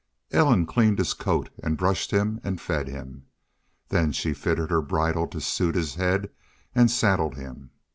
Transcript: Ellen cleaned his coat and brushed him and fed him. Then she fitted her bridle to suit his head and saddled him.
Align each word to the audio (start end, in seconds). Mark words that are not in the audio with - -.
Ellen 0.31 0.65
cleaned 0.65 0.97
his 0.97 1.13
coat 1.13 1.51
and 1.61 1.77
brushed 1.77 2.09
him 2.09 2.41
and 2.43 2.59
fed 2.59 2.87
him. 2.87 3.27
Then 3.89 4.11
she 4.11 4.33
fitted 4.33 4.71
her 4.71 4.81
bridle 4.81 5.27
to 5.27 5.39
suit 5.39 5.75
his 5.75 5.93
head 5.93 6.31
and 6.73 6.89
saddled 6.89 7.35
him. 7.35 7.69